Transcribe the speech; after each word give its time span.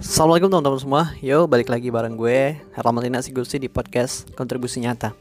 Assalamualaikum 0.00 0.48
teman-teman 0.48 0.80
semua. 0.80 1.04
Yo 1.20 1.44
balik 1.44 1.68
lagi 1.68 1.92
bareng 1.92 2.16
gue 2.16 2.56
Herlamatina 2.72 3.20
Sigusi 3.20 3.60
di 3.60 3.68
podcast 3.68 4.32
Kontribusi 4.32 4.80
Nyata. 4.80 5.12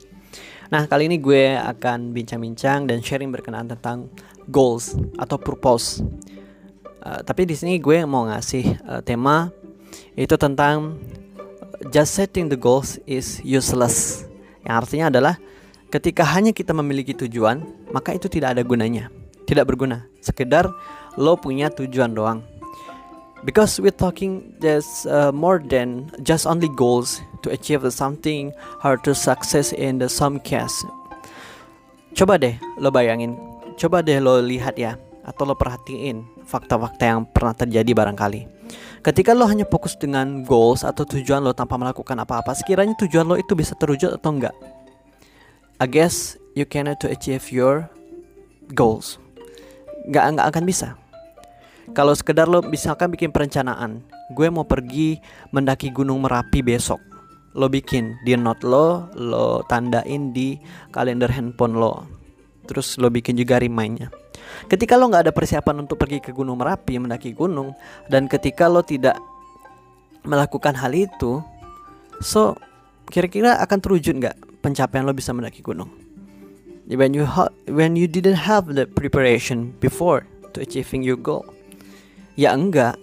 Nah 0.71 0.87
kali 0.87 1.11
ini 1.11 1.19
gue 1.19 1.51
akan 1.51 2.15
bincang-bincang 2.15 2.87
dan 2.87 3.03
sharing 3.03 3.27
berkenaan 3.27 3.67
tentang 3.67 4.07
goals 4.47 4.95
atau 5.19 5.35
purpose. 5.35 5.99
Uh, 7.03 7.19
Tapi 7.27 7.43
di 7.43 7.59
sini 7.59 7.75
gue 7.75 8.07
mau 8.07 8.23
ngasih 8.31 8.79
uh, 8.87 9.03
tema 9.03 9.51
Itu 10.15 10.39
tentang 10.39 10.95
Just 11.91 12.15
setting 12.15 12.47
the 12.47 12.55
goals 12.55 13.03
is 13.03 13.43
useless. 13.43 14.23
Yang 14.63 14.75
artinya 14.79 15.05
adalah 15.11 15.35
Ketika 15.91 16.23
hanya 16.23 16.55
kita 16.55 16.71
memiliki 16.71 17.11
tujuan 17.11 17.67
Maka 17.91 18.15
itu 18.15 18.31
tidak 18.31 18.55
ada 18.55 18.63
gunanya 18.63 19.11
Tidak 19.43 19.67
berguna. 19.67 20.07
Sekedar 20.23 20.71
lo 21.19 21.35
punya 21.35 21.67
tujuan 21.67 22.15
doang 22.15 22.58
because 23.43 23.79
we're 23.79 23.95
talking 23.95 24.55
there's 24.59 25.05
uh, 25.07 25.31
more 25.31 25.59
than 25.59 26.11
just 26.23 26.43
only 26.43 26.67
goals 26.75 27.21
to 27.43 27.51
achieve 27.51 27.85
something 27.93 28.51
hard 28.83 29.03
to 29.03 29.15
success 29.15 29.71
in 29.71 29.99
the 29.99 30.09
some 30.11 30.39
case. 30.43 30.83
Coba 32.15 32.35
deh 32.35 32.59
lo 32.81 32.91
bayangin 32.91 33.37
coba 33.79 34.03
deh 34.03 34.19
lo 34.19 34.43
lihat 34.43 34.75
ya 34.75 34.99
atau 35.23 35.47
lo 35.47 35.55
perhatiin 35.55 36.25
fakta-fakta 36.43 37.03
yang 37.05 37.21
pernah 37.29 37.55
terjadi 37.55 37.91
barangkali. 37.93 38.41
Ketika 38.99 39.31
lo 39.31 39.47
hanya 39.47 39.63
fokus 39.63 39.95
dengan 39.95 40.43
goals 40.43 40.83
atau 40.83 41.07
tujuan 41.07 41.39
lo 41.39 41.55
tanpa 41.55 41.79
melakukan 41.79 42.19
apa-apa 42.19 42.51
sekiranya 42.51 42.97
tujuan 42.99 43.23
lo 43.23 43.39
itu 43.39 43.55
bisa 43.55 43.71
terwujud 43.77 44.19
atau 44.19 44.35
enggak? 44.35 44.55
I 45.79 45.87
guess 45.87 46.35
you 46.59 46.67
cannot 46.67 46.99
to 46.99 47.07
achieve 47.07 47.47
your 47.55 47.87
goals. 48.75 49.15
Nggak 50.03 50.35
nggak 50.35 50.47
akan 50.51 50.63
bisa 50.67 50.98
kalau 51.93 52.13
sekedar 52.13 52.45
lo 52.45 52.61
misalkan 52.65 53.09
bikin 53.09 53.33
perencanaan, 53.33 54.01
gue 54.33 54.47
mau 54.49 54.65
pergi 54.65 55.17
mendaki 55.49 55.89
Gunung 55.89 56.21
Merapi 56.21 56.61
besok. 56.61 57.01
Lo 57.57 57.65
bikin 57.65 58.13
di 58.23 58.37
note 58.37 58.61
lo, 58.61 59.09
lo 59.17 59.65
tandain 59.65 60.29
di 60.29 60.55
kalender 60.93 61.29
handphone 61.33 61.75
lo. 61.75 62.05
Terus 62.69 63.01
lo 63.01 63.09
bikin 63.09 63.33
juga 63.33 63.57
remindnya. 63.57 64.13
Ketika 64.69 64.97
lo 64.97 65.09
nggak 65.09 65.29
ada 65.29 65.33
persiapan 65.33 65.85
untuk 65.85 65.97
pergi 65.97 66.21
ke 66.21 66.29
Gunung 66.29 66.61
Merapi 66.61 67.01
mendaki 67.01 67.33
gunung, 67.33 67.73
dan 68.05 68.29
ketika 68.29 68.69
lo 68.69 68.85
tidak 68.85 69.17
melakukan 70.25 70.77
hal 70.77 70.93
itu, 70.93 71.41
so 72.21 72.53
kira-kira 73.09 73.57
akan 73.65 73.77
terwujud 73.81 74.13
nggak 74.21 74.37
pencapaian 74.61 75.05
lo 75.05 75.13
bisa 75.17 75.33
mendaki 75.33 75.65
gunung? 75.65 75.89
When 76.89 77.13
you 77.13 77.29
when 77.69 77.93
you 77.93 78.09
didn't 78.09 78.49
have 78.49 78.73
the 78.73 78.89
preparation 78.89 79.77
before 79.77 80.25
to 80.57 80.65
achieving 80.65 81.05
your 81.05 81.17
goal 81.21 81.45
ya 82.39 82.55
enggak. 82.55 82.95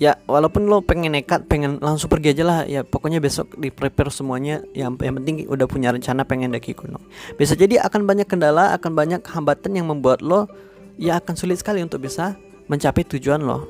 Ya 0.00 0.16
walaupun 0.26 0.64
lo 0.64 0.80
pengen 0.80 1.12
nekat 1.12 1.44
pengen 1.44 1.78
langsung 1.78 2.10
pergi 2.10 2.34
aja 2.34 2.42
lah. 2.42 2.60
Ya 2.66 2.82
pokoknya 2.82 3.22
besok 3.22 3.54
di 3.54 3.70
prepare 3.70 4.10
semuanya. 4.10 4.64
Yang 4.74 5.06
yang 5.06 5.14
penting 5.22 5.46
udah 5.46 5.66
punya 5.70 5.94
rencana 5.94 6.26
pengen 6.26 6.50
daki 6.50 6.74
gunung. 6.74 7.04
Bisa 7.38 7.54
jadi 7.54 7.78
akan 7.86 8.08
banyak 8.08 8.26
kendala 8.26 8.74
akan 8.74 8.96
banyak 8.96 9.22
hambatan 9.22 9.78
yang 9.78 9.86
membuat 9.86 10.24
lo 10.24 10.50
ya 10.98 11.22
akan 11.22 11.36
sulit 11.38 11.62
sekali 11.62 11.84
untuk 11.84 12.02
bisa 12.02 12.34
mencapai 12.66 13.06
tujuan 13.06 13.44
lo. 13.44 13.68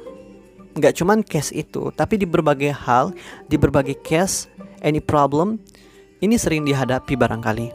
Nggak 0.79 1.03
cuman 1.03 1.27
case 1.27 1.51
itu 1.51 1.91
tapi 1.93 2.17
di 2.17 2.31
berbagai 2.31 2.73
hal 2.73 3.11
di 3.51 3.59
berbagai 3.59 3.99
case 4.07 4.47
any 4.87 5.03
problem 5.03 5.59
ini 6.23 6.39
sering 6.39 6.63
dihadapi 6.63 7.19
barangkali. 7.19 7.75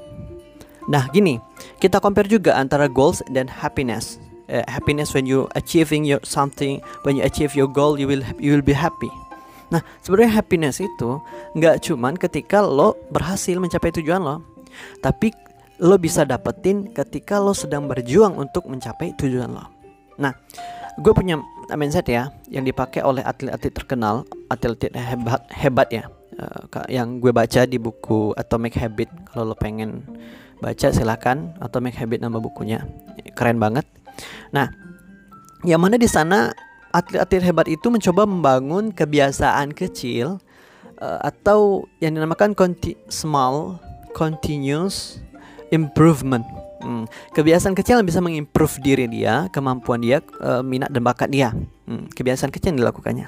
Nah 0.87 1.11
gini 1.11 1.43
kita 1.83 1.99
compare 1.99 2.31
juga 2.31 2.55
antara 2.55 2.87
goals 2.87 3.19
dan 3.35 3.51
happiness 3.51 4.15
uh, 4.49 4.65
happiness 4.69 5.13
when 5.13 5.25
you 5.25 5.49
achieving 5.57 6.05
your 6.05 6.21
something 6.25 6.81
when 7.03 7.17
you 7.17 7.23
achieve 7.25 7.53
your 7.57 7.69
goal 7.69 7.97
you 7.97 8.09
will 8.09 8.23
you 8.37 8.53
will 8.53 8.65
be 8.65 8.75
happy. 8.75 9.09
Nah 9.73 9.81
sebenarnya 10.05 10.41
happiness 10.41 10.77
itu 10.77 11.17
nggak 11.57 11.81
cuman 11.85 12.13
ketika 12.17 12.61
lo 12.61 12.97
berhasil 13.09 13.57
mencapai 13.57 13.89
tujuan 13.95 14.21
lo 14.21 14.45
tapi 15.01 15.33
lo 15.81 15.99
bisa 15.99 16.23
dapetin 16.23 16.93
ketika 16.93 17.41
lo 17.41 17.51
sedang 17.51 17.89
berjuang 17.89 18.37
untuk 18.37 18.69
mencapai 18.69 19.17
tujuan 19.17 19.51
lo. 19.51 19.65
Nah 20.21 20.31
gue 20.95 21.11
punya 21.11 21.41
mindset 21.73 22.07
ya 22.07 22.31
yang 22.47 22.63
dipakai 22.63 23.03
oleh 23.03 23.25
atlet-atlet 23.25 23.73
terkenal 23.73 24.23
atlet 24.47 24.93
hebat 24.93 25.41
hebat 25.51 25.89
ya. 25.91 26.05
Uh, 26.35 26.83
yang 26.91 27.23
gue 27.23 27.31
baca 27.31 27.63
di 27.63 27.79
buku 27.79 28.35
Atomic 28.35 28.75
Habit. 28.75 29.07
Kalau 29.31 29.51
lo 29.51 29.55
pengen 29.55 30.03
baca 30.59 30.91
silakan. 30.91 31.55
Atomic 31.63 31.95
Habit 31.95 32.19
nama 32.27 32.43
bukunya. 32.43 32.83
Keren 33.39 33.55
banget 33.55 33.87
Nah, 34.53 34.69
yang 35.65 35.81
mana 35.81 35.97
di 35.97 36.05
sana 36.05 36.53
atlet-atlet 36.93 37.43
hebat 37.43 37.67
itu 37.67 37.87
mencoba 37.91 38.23
membangun 38.23 38.93
kebiasaan 38.95 39.75
kecil 39.75 40.39
uh, 41.01 41.19
atau 41.25 41.83
yang 41.99 42.15
dinamakan 42.15 42.55
conti 42.55 42.95
small 43.11 43.79
continuous 44.15 45.19
improvement. 45.75 46.45
Hmm, 46.79 47.09
kebiasaan 47.33 47.73
kecil 47.73 47.99
yang 47.99 48.07
bisa 48.07 48.21
mengimprove 48.21 48.77
diri 48.79 49.09
dia, 49.09 49.49
kemampuan 49.49 49.99
dia, 49.99 50.21
uh, 50.39 50.61
minat 50.61 50.93
dan 50.93 51.01
bakat 51.01 51.33
dia. 51.33 51.51
Hmm, 51.89 52.07
kebiasaan 52.13 52.53
kecil 52.53 52.75
yang 52.75 52.85
dilakukannya. 52.85 53.27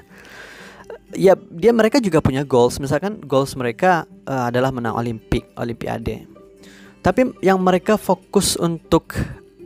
Ya, 1.16 1.34
dia 1.36 1.72
mereka 1.72 1.98
juga 1.98 2.20
punya 2.20 2.44
goals. 2.44 2.78
Misalkan 2.78 3.18
goals 3.24 3.56
mereka 3.56 4.04
uh, 4.28 4.48
adalah 4.52 4.70
menang 4.70 4.94
Olimpik, 4.94 5.48
Olimpiade. 5.56 6.28
Tapi 7.02 7.32
yang 7.40 7.58
mereka 7.58 7.96
fokus 7.96 8.54
untuk 8.60 9.16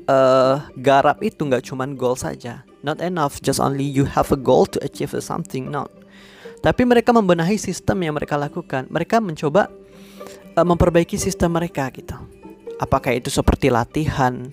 uh, 0.07 0.67
garap 0.79 1.23
itu 1.23 1.43
nggak 1.43 1.67
cuman 1.67 1.95
goal 1.99 2.19
saja. 2.19 2.65
Not 2.83 2.99
enough 2.99 3.39
just 3.39 3.63
only 3.63 3.87
you 3.87 4.07
have 4.07 4.31
a 4.35 4.39
goal 4.39 4.67
to 4.71 4.79
achieve 4.83 5.15
something. 5.23 5.71
Not. 5.71 5.91
Tapi 6.63 6.87
mereka 6.87 7.11
membenahi 7.11 7.59
sistem 7.59 8.03
yang 8.07 8.15
mereka 8.15 8.39
lakukan. 8.39 8.87
Mereka 8.91 9.19
mencoba 9.19 9.71
uh, 10.55 10.67
memperbaiki 10.67 11.19
sistem 11.19 11.59
mereka 11.59 11.91
gitu. 11.95 12.15
Apakah 12.79 13.15
itu 13.15 13.31
seperti 13.31 13.71
latihan 13.71 14.51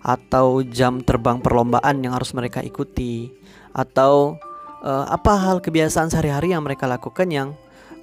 atau 0.00 0.64
jam 0.64 1.04
terbang 1.04 1.40
perlombaan 1.40 2.00
yang 2.00 2.16
harus 2.16 2.32
mereka 2.32 2.64
ikuti 2.64 3.28
atau 3.76 4.40
uh, 4.80 5.06
apa 5.08 5.36
hal 5.36 5.60
kebiasaan 5.60 6.08
sehari-hari 6.08 6.56
yang 6.56 6.64
mereka 6.64 6.88
lakukan 6.88 7.28
yang 7.28 7.48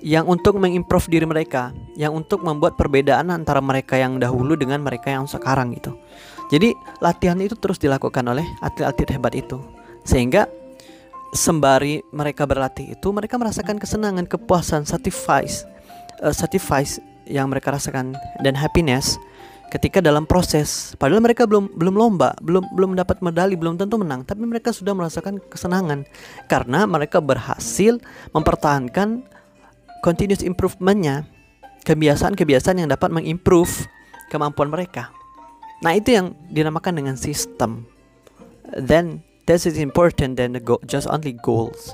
yang 0.01 0.29
untuk 0.29 0.61
mengimprove 0.61 1.09
diri 1.09 1.25
mereka, 1.25 1.73
yang 1.97 2.13
untuk 2.13 2.45
membuat 2.45 2.77
perbedaan 2.77 3.33
antara 3.33 3.59
mereka 3.59 3.97
yang 3.97 4.21
dahulu 4.21 4.53
dengan 4.53 4.81
mereka 4.85 5.09
yang 5.13 5.25
sekarang 5.25 5.73
gitu. 5.73 5.97
Jadi 6.47 6.71
latihan 7.03 7.35
itu 7.43 7.59
terus 7.59 7.75
dilakukan 7.75 8.23
oleh 8.23 8.45
atlet-atlet 8.63 9.19
hebat 9.19 9.35
itu 9.35 9.59
sehingga 10.07 10.47
sembari 11.35 11.99
mereka 12.15 12.47
berlatih 12.47 12.95
itu 12.95 13.11
mereka 13.11 13.35
merasakan 13.35 13.75
kesenangan, 13.75 14.23
kepuasan, 14.23 14.87
satisfies, 14.87 15.67
uh, 16.23 16.31
satisfies 16.31 17.03
yang 17.27 17.51
mereka 17.51 17.75
rasakan 17.75 18.15
dan 18.39 18.55
happiness 18.55 19.19
ketika 19.67 19.99
dalam 19.99 20.23
proses. 20.23 20.95
Padahal 20.95 21.19
mereka 21.19 21.43
belum 21.43 21.75
belum 21.75 21.95
lomba, 21.99 22.31
belum 22.39 22.71
belum 22.71 22.95
dapat 22.95 23.19
medali, 23.19 23.59
belum 23.59 23.75
tentu 23.75 23.99
menang, 23.99 24.23
tapi 24.23 24.47
mereka 24.47 24.71
sudah 24.71 24.95
merasakan 24.95 25.43
kesenangan 25.51 26.07
karena 26.47 26.87
mereka 26.87 27.19
berhasil 27.19 27.99
mempertahankan 28.31 29.27
continuous 30.07 30.39
improvementnya, 30.39 31.27
kebiasaan-kebiasaan 31.83 32.79
yang 32.79 32.87
dapat 32.87 33.11
mengimprove 33.11 33.91
kemampuan 34.31 34.71
mereka. 34.71 35.11
Nah 35.83 35.99
itu 35.99 36.15
yang 36.15 36.31
dinamakan 36.47 37.03
dengan 37.03 37.19
sistem. 37.19 37.83
Then 38.71 39.19
this 39.43 39.67
is 39.67 39.75
important 39.75 40.39
than 40.39 40.55
the 40.55 40.63
go 40.63 40.79
just 40.87 41.11
only 41.11 41.35
goals. 41.35 41.91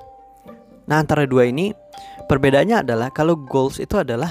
Nah 0.86 1.02
antara 1.02 1.26
dua 1.26 1.50
ini 1.50 1.74
perbedaannya 2.30 2.86
adalah 2.86 3.10
kalau 3.10 3.34
goals 3.34 3.82
itu 3.82 3.98
adalah 3.98 4.30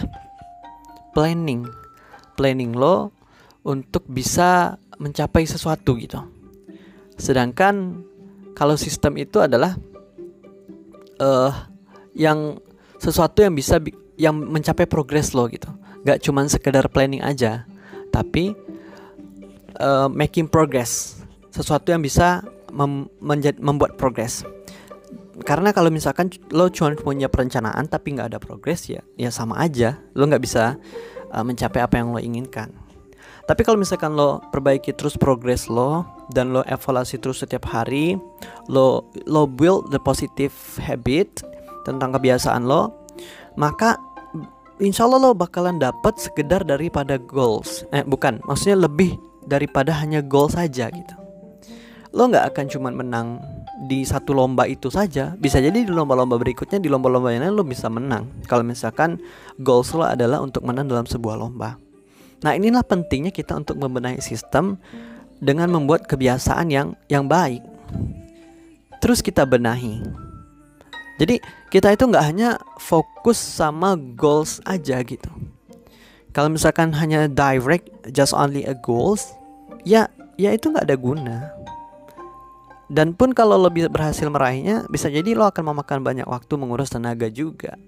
planning, 1.10 1.66
planning 2.38 2.78
lo 2.78 3.10
untuk 3.66 4.06
bisa 4.06 4.78
mencapai 5.02 5.42
sesuatu 5.42 5.98
gitu. 5.98 6.22
Sedangkan 7.18 8.06
kalau 8.54 8.78
sistem 8.78 9.18
itu 9.18 9.42
adalah 9.42 9.74
uh, 11.18 11.50
yang 12.14 12.62
sesuatu 13.02 13.42
yang 13.42 13.58
bisa 13.58 13.82
yang 14.14 14.38
mencapai 14.38 14.86
progres 14.86 15.34
lo 15.34 15.50
gitu. 15.50 15.66
Gak 16.06 16.22
cuman 16.22 16.46
sekedar 16.46 16.86
planning 16.86 17.22
aja, 17.22 17.66
tapi 18.14 18.54
uh, 19.82 20.06
making 20.06 20.46
progress. 20.46 21.18
Sesuatu 21.50 21.90
yang 21.90 22.00
bisa 22.00 22.46
mem 22.70 23.10
membuat 23.60 23.98
progress 23.98 24.46
karena 25.42 25.74
kalau 25.74 25.90
misalkan 25.90 26.30
lo 26.54 26.70
cuma 26.70 26.94
punya 26.94 27.26
perencanaan 27.26 27.88
tapi 27.90 28.14
nggak 28.14 28.32
ada 28.32 28.40
progres 28.40 28.86
ya 28.86 29.02
ya 29.18 29.28
sama 29.32 29.58
aja. 29.58 29.98
Lo 30.14 30.24
nggak 30.24 30.42
bisa 30.42 30.78
uh, 31.34 31.44
mencapai 31.44 31.82
apa 31.82 31.98
yang 31.98 32.14
lo 32.14 32.20
inginkan. 32.22 32.70
Tapi 33.42 33.66
kalau 33.66 33.80
misalkan 33.80 34.14
lo 34.14 34.38
perbaiki 34.54 34.94
terus 34.94 35.18
progres 35.18 35.66
lo 35.66 36.06
dan 36.30 36.54
lo 36.54 36.62
evaluasi 36.62 37.18
terus 37.18 37.42
setiap 37.42 37.66
hari 37.66 38.14
lo 38.70 39.10
lo 39.26 39.50
build 39.50 39.90
the 39.90 39.98
positive 39.98 40.54
habit 40.78 41.42
tentang 41.82 42.14
kebiasaan 42.14 42.64
lo 42.64 43.02
maka 43.56 44.00
insya 44.80 45.04
Allah 45.04 45.30
lo 45.30 45.30
bakalan 45.36 45.78
dapat 45.78 46.18
sekedar 46.18 46.66
daripada 46.66 47.20
goals. 47.20 47.84
Eh 47.94 48.02
bukan 48.02 48.42
maksudnya 48.46 48.88
lebih 48.88 49.14
daripada 49.46 49.94
hanya 50.00 50.24
goal 50.24 50.48
saja 50.48 50.88
gitu. 50.88 51.14
Lo 52.12 52.28
nggak 52.28 52.52
akan 52.52 52.64
cuma 52.68 52.88
menang 52.92 53.40
di 53.88 54.04
satu 54.04 54.36
lomba 54.36 54.68
itu 54.68 54.92
saja. 54.92 55.32
Bisa 55.38 55.62
jadi 55.62 55.86
di 55.86 55.92
lomba-lomba 55.92 56.36
berikutnya 56.36 56.82
di 56.82 56.90
lomba-lomba 56.90 57.32
yang 57.32 57.48
lain 57.48 57.54
lo 57.56 57.64
bisa 57.64 57.88
menang. 57.88 58.28
Kalau 58.50 58.66
misalkan 58.66 59.22
goals 59.60 59.94
lo 59.96 60.04
adalah 60.04 60.42
untuk 60.42 60.66
menang 60.66 60.90
dalam 60.90 61.08
sebuah 61.08 61.36
lomba. 61.38 61.78
Nah 62.42 62.52
inilah 62.58 62.82
pentingnya 62.82 63.30
kita 63.30 63.54
untuk 63.54 63.78
membenahi 63.78 64.18
sistem 64.18 64.76
dengan 65.38 65.70
membuat 65.72 66.04
kebiasaan 66.10 66.68
yang 66.68 66.98
yang 67.06 67.30
baik. 67.30 67.62
Terus 69.02 69.18
kita 69.18 69.42
benahi 69.42 69.98
jadi 71.20 71.40
kita 71.68 71.92
itu 71.92 72.04
nggak 72.08 72.24
hanya 72.24 72.60
fokus 72.80 73.36
sama 73.36 73.96
goals 74.16 74.62
aja 74.64 75.00
gitu 75.04 75.28
kalau 76.32 76.48
misalkan 76.48 76.92
hanya 76.96 77.28
direct 77.28 77.88
just 78.12 78.32
only 78.32 78.64
a 78.64 78.72
goals 78.72 79.32
ya 79.84 80.08
ya 80.40 80.54
itu 80.56 80.72
nggak 80.72 80.88
ada 80.88 80.96
guna 80.96 81.36
dan 82.92 83.16
pun 83.16 83.32
kalau 83.32 83.56
lo 83.56 83.72
bisa 83.72 83.88
berhasil 83.88 84.28
meraihnya, 84.28 84.84
bisa 84.92 85.08
jadi 85.08 85.32
lo 85.32 85.48
akan 85.48 85.72
memakan 85.72 86.04
banyak 86.04 86.28
waktu 86.28 86.60
mengurus 86.60 86.92
tenaga 86.92 87.32
juga. 87.32 87.80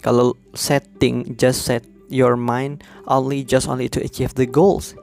Kalau 0.00 0.32
setting 0.56 1.36
just 1.36 1.68
set 1.68 1.84
your 2.08 2.40
mind 2.40 2.80
only 3.04 3.44
just 3.44 3.68
only 3.68 3.84
to 3.92 4.00
achieve 4.00 4.32
the 4.40 4.48
goals, 4.48 4.96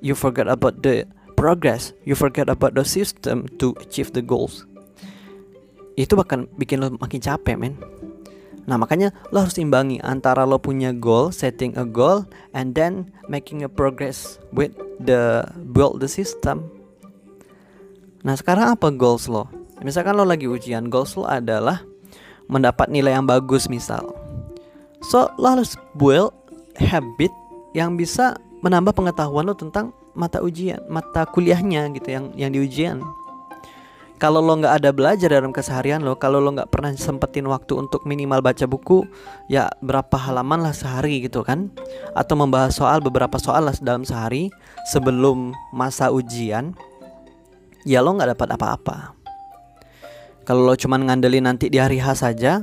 you 0.00 0.16
forget 0.16 0.48
about 0.48 0.80
the 0.80 1.04
progress, 1.36 1.92
you 2.08 2.16
forget 2.16 2.48
about 2.48 2.72
the 2.72 2.80
system 2.88 3.44
to 3.60 3.76
achieve 3.84 4.16
the 4.16 4.24
goals. 4.24 4.64
Itu 5.94 6.16
bahkan 6.16 6.48
bikin 6.56 6.80
lo 6.80 6.94
makin 6.96 7.20
capek, 7.20 7.56
men. 7.56 7.76
Nah 8.64 8.78
makanya 8.78 9.10
lo 9.34 9.42
harus 9.42 9.58
imbangi 9.58 9.98
antara 10.00 10.46
lo 10.46 10.62
punya 10.62 10.94
goal, 10.94 11.34
setting 11.34 11.74
a 11.74 11.82
goal, 11.82 12.24
and 12.54 12.78
then 12.78 13.10
making 13.26 13.66
a 13.66 13.70
progress 13.70 14.38
with 14.54 14.70
the 15.02 15.42
build 15.74 15.98
the 15.98 16.06
system 16.06 16.70
Nah 18.22 18.38
sekarang 18.38 18.78
apa 18.78 18.88
goals 18.94 19.26
lo? 19.26 19.50
Misalkan 19.82 20.14
lo 20.14 20.22
lagi 20.22 20.46
ujian, 20.46 20.86
goals 20.86 21.18
lo 21.18 21.26
adalah 21.26 21.82
mendapat 22.46 22.86
nilai 22.86 23.18
yang 23.18 23.26
bagus 23.26 23.66
misal. 23.66 24.14
So 25.02 25.26
lo 25.42 25.58
harus 25.58 25.74
build 25.98 26.30
habit 26.78 27.34
yang 27.74 27.98
bisa 27.98 28.38
menambah 28.62 28.94
pengetahuan 28.94 29.50
lo 29.50 29.58
tentang 29.58 29.90
mata 30.14 30.38
ujian, 30.38 30.78
mata 30.86 31.26
kuliahnya 31.26 31.90
gitu 31.98 32.14
yang 32.14 32.24
yang 32.38 32.50
di 32.54 32.62
ujian. 32.62 33.02
Kalau 34.22 34.38
lo 34.38 34.54
nggak 34.54 34.78
ada 34.78 34.94
belajar 34.94 35.34
dalam 35.34 35.50
keseharian 35.50 36.06
lo, 36.06 36.14
kalau 36.14 36.38
lo 36.38 36.54
nggak 36.54 36.70
pernah 36.70 36.94
sempetin 36.94 37.42
waktu 37.50 37.74
untuk 37.74 38.06
minimal 38.06 38.38
baca 38.38 38.70
buku, 38.70 39.02
ya 39.50 39.66
berapa 39.82 40.14
halaman 40.14 40.62
lah 40.62 40.70
sehari 40.70 41.26
gitu 41.26 41.42
kan? 41.42 41.74
Atau 42.14 42.38
membahas 42.38 42.70
soal 42.70 43.02
beberapa 43.02 43.34
soal 43.42 43.66
lah 43.66 43.74
dalam 43.82 44.06
sehari 44.06 44.46
sebelum 44.94 45.50
masa 45.74 46.14
ujian, 46.14 46.70
ya 47.82 47.98
lo 47.98 48.14
nggak 48.14 48.38
dapat 48.38 48.48
apa-apa. 48.54 48.96
Kalau 50.46 50.70
lo 50.70 50.78
cuma 50.78 51.02
ngandelin 51.02 51.42
nanti 51.42 51.66
di 51.66 51.82
hari 51.82 51.98
H 51.98 52.22
saja, 52.22 52.62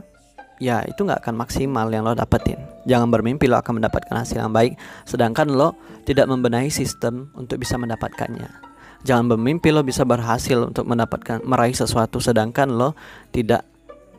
ya 0.64 0.88
itu 0.88 1.04
nggak 1.04 1.28
akan 1.28 1.44
maksimal 1.44 1.92
yang 1.92 2.08
lo 2.08 2.16
dapetin. 2.16 2.64
Jangan 2.88 3.12
bermimpi 3.12 3.52
lo 3.52 3.60
akan 3.60 3.84
mendapatkan 3.84 4.16
hasil 4.16 4.48
yang 4.48 4.56
baik, 4.56 4.80
sedangkan 5.04 5.52
lo 5.52 5.76
tidak 6.08 6.24
membenahi 6.32 6.72
sistem 6.72 7.36
untuk 7.36 7.60
bisa 7.60 7.76
mendapatkannya. 7.76 8.69
Jangan 9.08 9.32
bermimpi 9.36 9.72
lo 9.72 9.80
bisa 9.84 10.04
berhasil 10.04 10.60
untuk 10.60 10.84
mendapatkan 10.84 11.40
meraih 11.48 11.76
sesuatu, 11.76 12.20
sedangkan 12.20 12.68
lo 12.76 12.96
tidak 13.32 13.64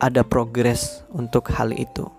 ada 0.01 0.25
progres 0.25 1.05
untuk 1.13 1.53
hal 1.53 1.69
itu. 1.69 2.09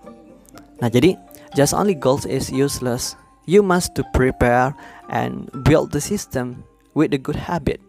Nah 0.79 0.87
jadi 0.87 1.19
just 1.55 1.75
only 1.75 1.95
goals 1.95 2.23
is 2.23 2.47
useless. 2.47 3.19
You 3.43 3.59
must 3.59 3.91
to 3.99 4.07
prepare 4.15 4.71
and 5.11 5.51
build 5.67 5.91
the 5.91 5.99
system 5.99 6.63
with 6.95 7.11
a 7.11 7.19
good 7.19 7.35
habit. 7.35 7.83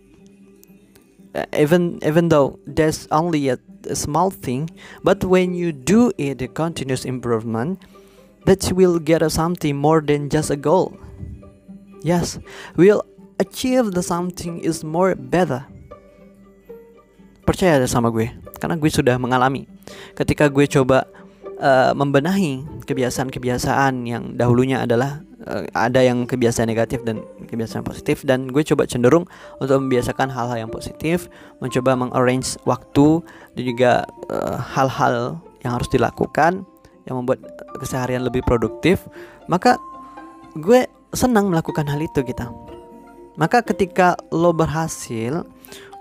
Uh, 1.34 1.46
even 1.50 1.98
even 2.06 2.30
though 2.30 2.58
there's 2.62 3.10
only 3.10 3.50
a, 3.50 3.58
a 3.90 3.98
small 3.98 4.30
thing 4.30 4.70
but 5.02 5.18
when 5.26 5.50
you 5.50 5.74
do 5.74 6.14
it 6.14 6.38
a 6.38 6.46
continuous 6.46 7.02
improvement 7.02 7.82
that 8.46 8.62
will 8.70 9.02
get 9.02 9.18
us 9.18 9.34
something 9.34 9.74
more 9.74 9.98
than 9.98 10.30
just 10.30 10.46
a 10.46 10.54
goal 10.54 10.94
yes 12.06 12.38
we'll 12.78 13.02
achieve 13.38 13.92
the 13.94 14.02
something 14.04 14.62
is 14.62 14.86
more 14.86 15.14
better. 15.18 15.66
Percaya 17.44 17.82
sama 17.84 18.08
gue 18.08 18.32
karena 18.56 18.80
gue 18.80 18.90
sudah 18.90 19.20
mengalami. 19.20 19.68
Ketika 20.16 20.48
gue 20.48 20.64
coba 20.64 21.04
uh, 21.60 21.92
membenahi 21.92 22.64
kebiasaan-kebiasaan 22.88 24.08
yang 24.08 24.32
dahulunya 24.34 24.82
adalah 24.82 25.20
uh, 25.44 25.68
ada 25.76 26.00
yang 26.00 26.24
kebiasaan 26.24 26.70
negatif 26.70 27.04
dan 27.04 27.20
kebiasaan 27.46 27.84
positif 27.84 28.24
dan 28.24 28.48
gue 28.48 28.64
coba 28.64 28.88
cenderung 28.88 29.28
untuk 29.60 29.84
membiasakan 29.84 30.32
hal-hal 30.32 30.66
yang 30.66 30.72
positif 30.72 31.28
mencoba 31.60 31.94
mengarrange 31.94 32.56
waktu 32.64 33.20
dan 33.54 33.62
juga 33.62 33.92
eh, 34.32 34.58
hal-hal 34.74 35.38
uh, 35.38 35.62
yang 35.62 35.76
harus 35.78 35.88
dilakukan 35.92 36.66
yang 37.04 37.20
membuat 37.20 37.44
keseharian 37.78 38.24
lebih 38.24 38.40
produktif 38.48 39.04
maka 39.46 39.76
gue 40.56 40.88
senang 41.14 41.52
melakukan 41.52 41.86
hal 41.86 42.00
itu 42.00 42.24
kita 42.24 42.48
maka 43.34 43.62
ketika 43.62 44.18
lo 44.30 44.54
berhasil 44.54 45.46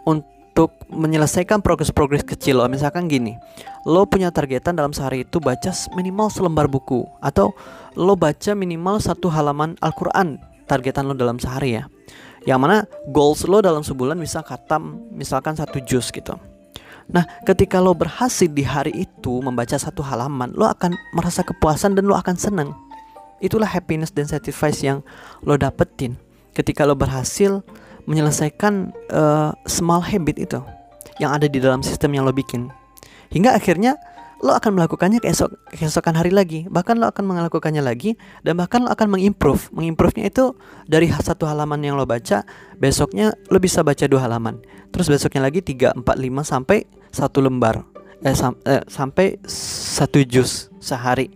untuk 0.06 0.74
menyelesaikan 0.94 1.66
progres-progres 1.66 2.22
kecil 2.22 2.62
lo 2.62 2.68
misalkan 2.70 3.10
gini 3.10 3.38
lo 3.84 4.08
punya 4.08 4.32
targetan 4.32 4.78
dalam 4.80 4.96
sehari 4.96 5.28
itu 5.28 5.42
baca 5.44 5.72
minimal 5.98 6.32
selembar 6.32 6.72
buku 6.72 7.04
atau 7.20 7.52
lo 7.98 8.16
baca 8.16 8.56
minimal 8.56 9.02
satu 9.04 9.28
halaman 9.28 9.76
Al-Quran 9.84 10.40
targetan 10.66 11.06
lo 11.08 11.14
dalam 11.14 11.38
sehari 11.38 11.78
ya. 11.78 11.86
Yang 12.44 12.60
mana 12.60 12.78
goals 13.12 13.48
lo 13.48 13.64
dalam 13.64 13.84
sebulan 13.84 14.20
bisa 14.20 14.44
katam 14.44 15.00
misalkan 15.16 15.56
satu 15.56 15.80
juz 15.84 16.12
gitu. 16.12 16.36
Nah, 17.12 17.28
ketika 17.44 17.84
lo 17.84 17.92
berhasil 17.92 18.48
di 18.48 18.64
hari 18.64 19.08
itu 19.08 19.44
membaca 19.44 19.76
satu 19.76 20.00
halaman, 20.04 20.56
lo 20.56 20.68
akan 20.68 20.96
merasa 21.12 21.44
kepuasan 21.44 22.00
dan 22.00 22.08
lo 22.08 22.16
akan 22.16 22.36
senang. 22.40 22.72
Itulah 23.44 23.68
happiness 23.68 24.12
dan 24.16 24.28
satisfaction 24.28 24.84
yang 24.88 25.00
lo 25.44 25.60
dapetin 25.60 26.16
ketika 26.54 26.86
lo 26.86 26.94
berhasil 26.94 27.66
menyelesaikan 28.06 28.94
uh, 29.12 29.52
small 29.66 30.04
habit 30.04 30.38
itu 30.40 30.60
yang 31.22 31.34
ada 31.34 31.46
di 31.46 31.62
dalam 31.62 31.82
sistem 31.86 32.16
yang 32.18 32.24
lo 32.26 32.34
bikin. 32.34 32.70
Hingga 33.34 33.58
akhirnya 33.58 33.98
lo 34.44 34.52
akan 34.52 34.76
melakukannya 34.76 35.24
keesok 35.24 35.56
keesokan 35.72 36.20
hari 36.20 36.30
lagi. 36.30 36.68
Bahkan 36.68 37.00
lo 37.00 37.10
akan 37.10 37.24
melakukannya 37.24 37.80
lagi 37.80 38.20
dan 38.44 38.60
bahkan 38.60 38.84
lo 38.84 38.92
akan 38.92 39.18
mengimprove. 39.18 39.72
Mengimprove-nya 39.72 40.30
itu 40.30 40.54
dari 40.86 41.10
satu 41.10 41.48
halaman 41.48 41.80
yang 41.82 41.96
lo 41.96 42.04
baca 42.04 42.44
besoknya 42.78 43.34
lo 43.48 43.58
bisa 43.58 43.82
baca 43.82 44.06
dua 44.06 44.28
halaman. 44.28 44.60
Terus 44.92 45.10
besoknya 45.10 45.48
lagi 45.48 45.64
tiga 45.64 45.96
empat 45.96 46.20
lima 46.20 46.44
sampai 46.44 46.86
satu 47.10 47.40
lembar. 47.40 47.88
Eh, 48.24 48.36
sam 48.36 48.56
eh, 48.68 48.84
sampai 48.88 49.40
satu 49.48 50.24
jus 50.28 50.72
sehari. 50.84 51.32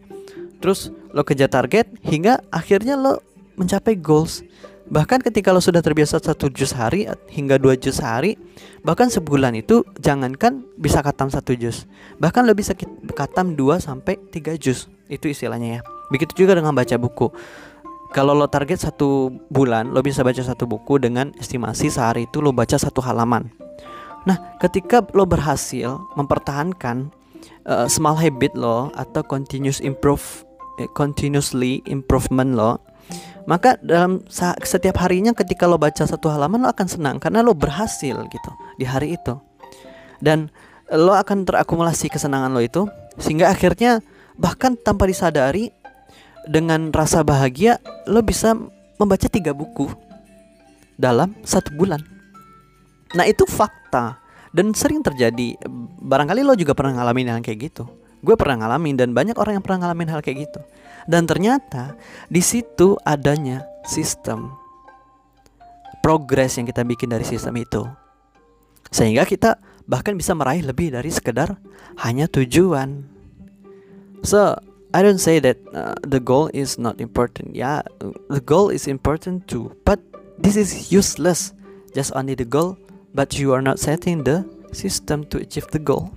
Terus 0.60 0.92
lo 1.16 1.24
kejar 1.24 1.48
target 1.48 1.88
hingga 2.04 2.44
akhirnya 2.52 3.00
lo 3.00 3.24
mencapai 3.58 3.98
goals 3.98 4.46
Bahkan 4.88 5.20
ketika 5.20 5.52
lo 5.52 5.60
sudah 5.60 5.84
terbiasa 5.84 6.24
satu 6.24 6.48
jus 6.48 6.72
hari 6.72 7.12
hingga 7.28 7.60
dua 7.60 7.76
jus 7.76 8.00
sehari, 8.00 8.40
bahkan 8.88 9.12
sebulan 9.12 9.52
itu 9.60 9.84
jangankan 10.00 10.64
bisa 10.80 11.04
katam 11.04 11.28
satu 11.28 11.52
jus, 11.60 11.84
bahkan 12.24 12.48
lo 12.48 12.56
bisa 12.56 12.72
katam 13.12 13.60
dua 13.60 13.84
sampai 13.84 14.16
tiga 14.32 14.56
jus. 14.56 14.88
Itu 15.12 15.28
istilahnya 15.28 15.80
ya. 15.80 15.82
Begitu 16.08 16.48
juga 16.48 16.56
dengan 16.56 16.72
baca 16.72 16.96
buku. 16.96 17.36
Kalau 18.16 18.32
lo 18.32 18.48
target 18.48 18.80
satu 18.88 19.28
bulan, 19.52 19.92
lo 19.92 20.00
bisa 20.00 20.24
baca 20.24 20.40
satu 20.40 20.64
buku 20.64 21.04
dengan 21.04 21.36
estimasi 21.36 21.92
sehari 21.92 22.24
itu 22.24 22.40
lo 22.40 22.56
baca 22.56 22.80
satu 22.80 23.04
halaman. 23.04 23.52
Nah, 24.24 24.40
ketika 24.64 25.04
lo 25.12 25.28
berhasil 25.28 26.00
mempertahankan 26.16 27.12
uh, 27.68 27.88
small 27.92 28.16
habit 28.16 28.56
lo 28.56 28.96
atau 28.96 29.20
continuous 29.28 29.84
improve, 29.84 30.48
eh, 30.80 30.88
continuously 30.96 31.84
improvement 31.92 32.56
lo, 32.56 32.80
maka 33.48 33.80
dalam 33.80 34.28
setiap 34.60 35.00
harinya 35.00 35.32
ketika 35.32 35.64
lo 35.72 35.80
baca 35.80 36.04
satu 36.04 36.28
halaman 36.28 36.68
lo 36.68 36.70
akan 36.70 36.88
senang 36.92 37.16
karena 37.16 37.40
lo 37.40 37.56
berhasil 37.56 38.20
gitu 38.28 38.52
di 38.76 38.84
hari 38.84 39.16
itu. 39.16 39.40
Dan 40.20 40.52
lo 40.92 41.16
akan 41.16 41.48
terakumulasi 41.48 42.12
kesenangan 42.12 42.52
lo 42.52 42.60
itu 42.60 42.92
sehingga 43.16 43.48
akhirnya 43.48 44.04
bahkan 44.36 44.76
tanpa 44.76 45.08
disadari 45.08 45.72
dengan 46.44 46.92
rasa 46.92 47.24
bahagia 47.24 47.80
lo 48.04 48.20
bisa 48.20 48.52
membaca 49.00 49.28
tiga 49.32 49.56
buku 49.56 49.88
dalam 51.00 51.32
satu 51.48 51.72
bulan. 51.72 52.04
Nah 53.16 53.24
itu 53.24 53.48
fakta 53.48 54.20
dan 54.52 54.76
sering 54.76 55.00
terjadi. 55.00 55.56
Barangkali 56.04 56.44
lo 56.44 56.52
juga 56.60 56.76
pernah 56.76 57.00
ngalamin 57.00 57.40
yang 57.40 57.40
kayak 57.40 57.72
gitu. 57.72 57.88
Gue 58.20 58.36
pernah 58.36 58.68
ngalamin 58.68 59.00
dan 59.00 59.16
banyak 59.16 59.40
orang 59.40 59.56
yang 59.56 59.64
pernah 59.64 59.88
ngalamin 59.88 60.12
hal 60.12 60.20
kayak 60.20 60.52
gitu 60.52 60.60
dan 61.08 61.24
ternyata 61.24 61.96
di 62.28 62.44
situ 62.44 63.00
adanya 63.08 63.64
sistem 63.88 64.52
progres 66.04 66.60
yang 66.60 66.68
kita 66.68 66.84
bikin 66.84 67.12
dari 67.12 67.24
sistem 67.24 67.56
itu. 67.60 67.84
Sehingga 68.92 69.28
kita 69.28 69.60
bahkan 69.88 70.16
bisa 70.16 70.36
meraih 70.36 70.64
lebih 70.64 70.92
dari 70.96 71.12
sekedar 71.12 71.60
hanya 72.04 72.28
tujuan. 72.32 73.08
So, 74.24 74.56
I 74.96 75.04
don't 75.04 75.20
say 75.20 75.44
that 75.44 75.60
uh, 75.76 76.00
the 76.04 76.24
goal 76.24 76.48
is 76.56 76.80
not 76.80 77.00
important. 77.04 77.56
Yeah, 77.56 77.84
the 78.32 78.40
goal 78.40 78.72
is 78.72 78.88
important 78.88 79.48
too, 79.52 79.76
but 79.84 80.00
this 80.40 80.56
is 80.56 80.92
useless. 80.92 81.52
Just 81.92 82.16
only 82.16 82.36
the 82.36 82.48
goal, 82.48 82.80
but 83.12 83.36
you 83.36 83.52
are 83.52 83.64
not 83.64 83.80
setting 83.80 84.24
the 84.24 84.48
system 84.72 85.28
to 85.32 85.44
achieve 85.44 85.68
the 85.76 85.82
goal. 85.82 86.12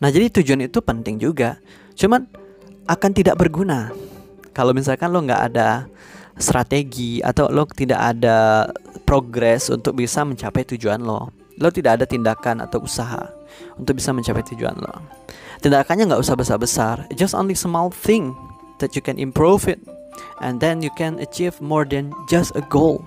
Nah, 0.00 0.08
jadi 0.08 0.32
tujuan 0.32 0.64
itu 0.64 0.80
penting 0.80 1.20
juga. 1.20 1.60
Cuman 1.92 2.24
akan 2.90 3.10
tidak 3.14 3.38
berguna 3.38 3.94
kalau 4.50 4.74
misalkan 4.74 5.14
lo 5.14 5.22
nggak 5.22 5.54
ada 5.54 5.86
strategi 6.40 7.22
atau 7.22 7.46
lo 7.46 7.68
tidak 7.70 8.00
ada 8.00 8.66
progres 9.06 9.70
untuk 9.70 10.00
bisa 10.00 10.24
mencapai 10.26 10.64
tujuan 10.74 10.98
lo. 11.02 11.30
Lo 11.60 11.68
tidak 11.68 12.00
ada 12.00 12.04
tindakan 12.08 12.64
atau 12.64 12.80
usaha 12.80 13.28
untuk 13.76 14.00
bisa 14.00 14.10
mencapai 14.16 14.40
tujuan 14.54 14.74
lo. 14.80 15.04
Tindakannya 15.60 16.08
nggak 16.08 16.22
usah 16.24 16.34
besar-besar, 16.34 17.04
just 17.12 17.36
only 17.36 17.52
small 17.52 17.92
thing 17.92 18.32
that 18.80 18.96
you 18.96 19.04
can 19.04 19.20
improve 19.20 19.68
it, 19.68 19.76
and 20.40 20.56
then 20.64 20.80
you 20.80 20.88
can 20.96 21.20
achieve 21.20 21.52
more 21.60 21.84
than 21.84 22.16
just 22.32 22.56
a 22.56 22.64
goal. 22.72 23.04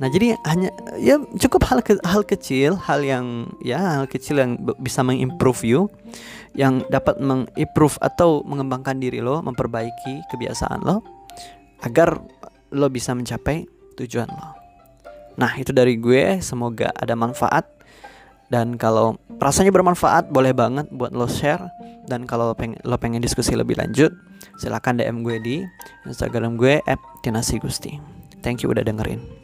Nah 0.00 0.08
jadi 0.08 0.34
hanya 0.48 0.72
ya 0.96 1.20
cukup 1.36 1.68
hal 1.68 1.84
ke, 1.84 2.00
hal 2.02 2.24
kecil, 2.24 2.80
hal 2.80 3.04
yang 3.04 3.52
ya 3.60 4.00
hal 4.00 4.08
kecil 4.08 4.40
yang 4.40 4.56
bisa 4.80 5.04
mengimprove 5.04 5.60
you, 5.60 5.92
yang 6.52 6.84
dapat 6.92 7.16
mengimprove 7.18 7.96
atau 8.00 8.44
mengembangkan 8.44 9.00
diri 9.00 9.24
lo, 9.24 9.40
memperbaiki 9.40 10.28
kebiasaan 10.28 10.84
lo, 10.84 11.00
agar 11.84 12.20
lo 12.72 12.86
bisa 12.92 13.16
mencapai 13.16 13.64
tujuan 13.96 14.28
lo. 14.28 14.48
Nah 15.40 15.52
itu 15.56 15.72
dari 15.72 15.96
gue, 15.96 16.40
semoga 16.44 16.92
ada 16.92 17.16
manfaat 17.16 17.64
dan 18.52 18.76
kalau 18.76 19.16
rasanya 19.40 19.72
bermanfaat 19.72 20.28
boleh 20.28 20.52
banget 20.52 20.84
buat 20.92 21.16
lo 21.16 21.24
share 21.24 21.72
dan 22.04 22.28
kalau 22.28 22.52
pengen, 22.52 22.76
lo 22.84 23.00
pengen 23.00 23.24
diskusi 23.24 23.56
lebih 23.56 23.80
lanjut 23.80 24.12
silahkan 24.60 25.00
DM 25.00 25.24
gue 25.24 25.36
di 25.40 25.56
Instagram 26.04 26.60
gue 26.60 26.84
@tinasigusti. 27.24 27.96
Thank 28.44 28.66
you 28.66 28.68
udah 28.68 28.84
dengerin. 28.84 29.41